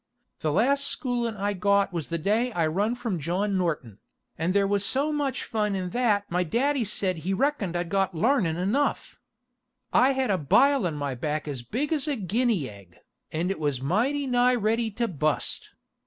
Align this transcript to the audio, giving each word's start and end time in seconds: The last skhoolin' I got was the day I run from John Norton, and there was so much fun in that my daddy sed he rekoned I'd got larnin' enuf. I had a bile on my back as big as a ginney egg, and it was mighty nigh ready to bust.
The 0.39 0.51
last 0.51 0.83
skhoolin' 0.87 1.37
I 1.37 1.53
got 1.53 1.93
was 1.93 2.07
the 2.07 2.17
day 2.17 2.51
I 2.53 2.65
run 2.65 2.95
from 2.95 3.19
John 3.19 3.55
Norton, 3.55 3.99
and 4.35 4.51
there 4.51 4.65
was 4.65 4.83
so 4.83 5.11
much 5.11 5.43
fun 5.43 5.75
in 5.75 5.91
that 5.91 6.25
my 6.27 6.43
daddy 6.43 6.83
sed 6.83 7.17
he 7.17 7.35
rekoned 7.35 7.75
I'd 7.75 7.89
got 7.89 8.15
larnin' 8.15 8.55
enuf. 8.57 9.19
I 9.93 10.13
had 10.13 10.31
a 10.31 10.39
bile 10.39 10.87
on 10.87 10.95
my 10.95 11.13
back 11.13 11.47
as 11.47 11.61
big 11.61 11.93
as 11.93 12.07
a 12.07 12.15
ginney 12.17 12.67
egg, 12.67 12.97
and 13.31 13.51
it 13.51 13.59
was 13.59 13.79
mighty 13.79 14.25
nigh 14.25 14.55
ready 14.55 14.89
to 14.89 15.07
bust. 15.07 15.69